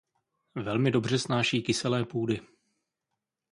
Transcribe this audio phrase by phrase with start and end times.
[0.55, 2.41] Velmi dobře snáší kyselé půdy.